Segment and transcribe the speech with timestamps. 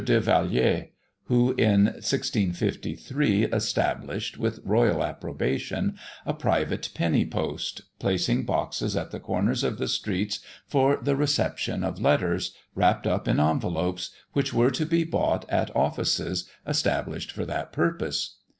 [0.03, 0.87] de Velayer,
[1.25, 9.19] who, in 1653, established, with royal approbation, a private penny post, placing boxes at the
[9.19, 14.71] corners of the streets for the reception of letters, wrapped up in envelopes, which were
[14.71, 18.37] to be bought at offices established for that purpose.